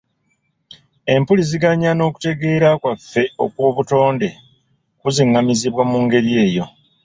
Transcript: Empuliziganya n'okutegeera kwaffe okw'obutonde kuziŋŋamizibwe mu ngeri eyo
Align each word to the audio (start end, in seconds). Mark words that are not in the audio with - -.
Empuliziganya 1.13 1.91
n'okutegeera 1.93 2.69
kwaffe 2.81 3.23
okw'obutonde 3.43 4.27
kuziŋŋamizibwe 5.01 5.83
mu 5.91 5.97
ngeri 6.05 6.31
eyo 6.45 6.65